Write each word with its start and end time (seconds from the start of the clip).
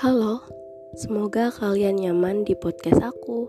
Halo, 0.00 0.40
semoga 0.96 1.52
kalian 1.52 2.00
nyaman 2.00 2.48
di 2.48 2.56
podcast 2.56 3.04
aku. 3.04 3.44